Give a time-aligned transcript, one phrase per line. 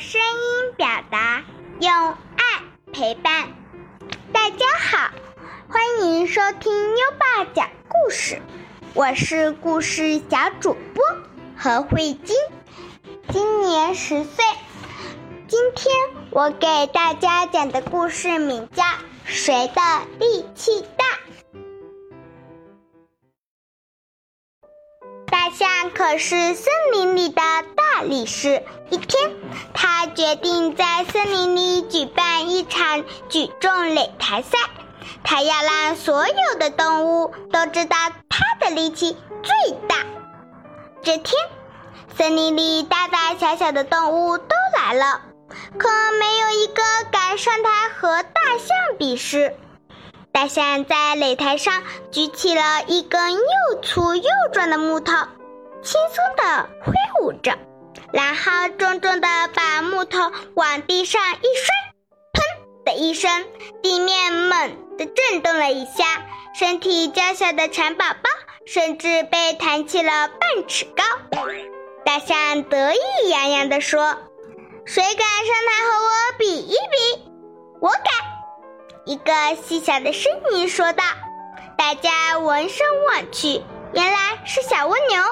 [0.00, 1.44] 声音表达，
[1.78, 3.52] 用爱陪伴。
[4.32, 5.10] 大家好，
[5.68, 8.40] 欢迎收听优爸讲故事，
[8.94, 11.04] 我是故事小主播
[11.54, 12.34] 何慧晶，
[13.28, 14.42] 今年十岁。
[15.46, 15.94] 今天
[16.30, 18.82] 我给大家讲的故事名叫
[19.26, 19.82] 《谁的
[20.18, 21.04] 力气大》。
[25.26, 27.34] 大象可是森林里的
[27.76, 28.62] 大力士。
[28.90, 29.30] 一天，
[29.72, 34.58] 他决定在森林里举办一场举重擂台赛。
[35.22, 37.96] 他要让所有的动物都知道
[38.28, 39.96] 他的力气最大。
[41.02, 41.34] 这天，
[42.16, 45.22] 森林里大大小小的动物都来了，
[45.78, 45.88] 可
[46.18, 49.54] 没有一个敢上台和大象比试。
[50.32, 55.12] 大象在擂台上举起了一根又粗又壮的木头，
[55.82, 57.56] 轻松地挥舞着，
[58.12, 61.74] 然后重重地把木头往地上一摔，
[62.32, 63.44] 砰的一声，
[63.82, 66.22] 地面猛地震动了一下，
[66.58, 68.30] 身体娇小的蚕宝宝
[68.66, 71.04] 甚至被弹起了半尺高。
[72.04, 74.16] 大象得意洋洋地说
[74.84, 77.30] ：“谁敢上台和我比一比？
[77.80, 78.02] 我敢！”
[79.06, 81.04] 一个细小的声音说道
[81.78, 83.62] ：“大家闻声望去，
[83.94, 85.22] 原来是小蜗牛。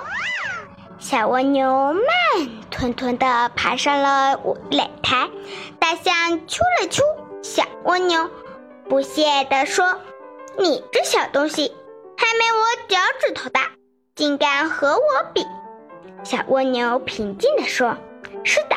[0.98, 4.36] 小蜗牛慢吞吞地爬上了
[4.70, 5.28] 擂台。
[5.78, 7.00] 大象啾了啾，
[7.42, 8.28] 小蜗牛
[8.88, 10.00] 不屑地说
[10.58, 11.72] ：‘你这小东西
[12.16, 13.70] 还没我脚趾头大，
[14.14, 15.46] 竟敢和我比？’
[16.24, 17.96] 小蜗牛平静地说
[18.44, 18.76] ：‘是的，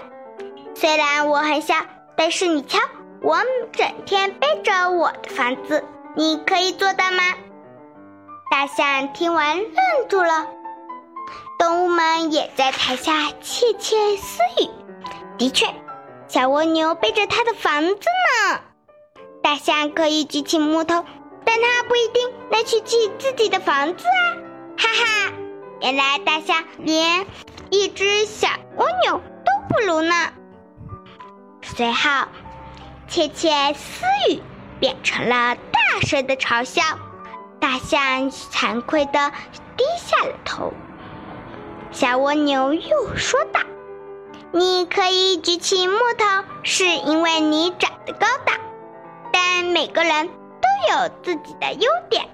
[0.75, 1.75] 虽然我很小，
[2.15, 2.79] 但是你瞧。’”
[3.23, 3.37] 我
[3.71, 5.83] 整天背着我的房子，
[6.15, 7.21] 你可以做到吗？
[8.49, 10.47] 大象听完愣住了，
[11.61, 14.67] 动物们也在台下窃窃私语。
[15.37, 15.67] 的确，
[16.27, 17.93] 小蜗牛背着它的房子
[18.49, 18.61] 呢。
[19.43, 21.05] 大象可以举起木头，
[21.45, 24.41] 但它不一定能举起自己的房子啊！
[24.75, 25.33] 哈哈，
[25.81, 27.27] 原来大象连
[27.69, 28.47] 一只小
[28.77, 30.33] 蜗牛都不如呢。
[31.61, 32.27] 随后。
[33.07, 34.41] 窃窃私语
[34.79, 36.81] 变成了大声的嘲笑，
[37.59, 39.31] 大象惭愧的
[39.75, 40.71] 低下了头。
[41.91, 43.59] 小蜗牛又说道
[44.53, 48.53] ：“你可以举起木头，是因为你长得高大，
[49.31, 52.29] 但每个人都有自己的优点，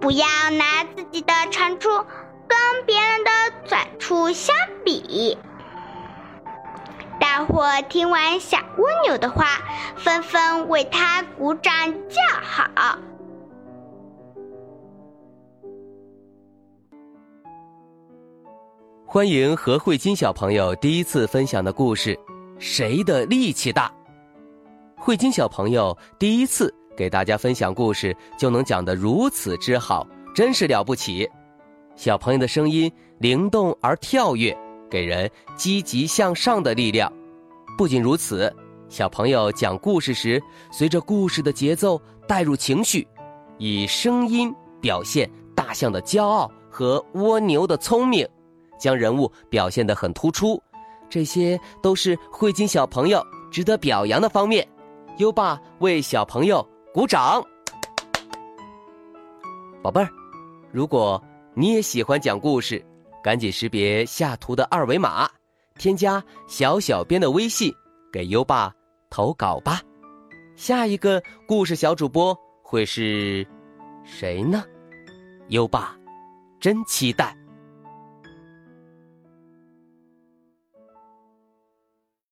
[0.00, 3.30] 不要拿自己的长处跟别人的
[3.68, 4.54] 短处相
[4.84, 5.36] 比。”
[7.18, 9.46] 大伙听完小蜗牛的话，
[9.96, 12.98] 纷纷为他鼓掌叫好。
[19.16, 22.14] 欢迎何慧金小朋友第一次分享的故事
[22.58, 23.88] 《谁的力气大》。
[24.94, 31.26] 慧金小朋友第一次给大家分享故事，就能讲得如此之好，真是了不起。
[31.94, 34.54] 小朋友的声音灵动而跳跃，
[34.90, 37.10] 给人积极向上的力量。
[37.78, 38.54] 不仅如此，
[38.90, 40.38] 小朋友讲故事时，
[40.70, 43.08] 随着故事的节奏带入情绪，
[43.56, 48.28] 以声音表现大象的骄傲和蜗牛的聪明，
[48.78, 50.62] 将人物表现得很突出，
[51.08, 54.66] 这些都是慧金小朋友值得表扬的方面。
[55.18, 57.42] 优爸为小朋友鼓掌。
[59.82, 60.08] 宝贝儿，
[60.72, 61.22] 如果
[61.54, 62.84] 你也喜欢讲故事，
[63.22, 65.28] 赶紧识别下图的二维码。
[65.78, 67.72] 添加小小编的微信，
[68.10, 68.72] 给优爸
[69.10, 69.80] 投稿吧。
[70.56, 73.46] 下一个故事小主播会是
[74.04, 74.64] 谁呢？
[75.48, 75.94] 优爸
[76.58, 77.36] 真期待。